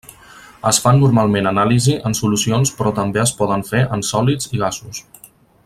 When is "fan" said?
0.85-1.01